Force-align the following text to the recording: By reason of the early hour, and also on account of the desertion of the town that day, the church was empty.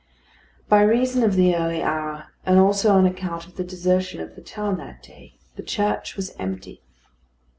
By 0.67 0.81
reason 0.81 1.21
of 1.21 1.35
the 1.35 1.55
early 1.55 1.83
hour, 1.83 2.29
and 2.43 2.57
also 2.57 2.89
on 2.89 3.05
account 3.05 3.45
of 3.45 3.55
the 3.55 3.63
desertion 3.63 4.19
of 4.19 4.33
the 4.33 4.41
town 4.41 4.77
that 4.77 5.03
day, 5.03 5.35
the 5.57 5.61
church 5.61 6.15
was 6.15 6.33
empty. 6.39 6.81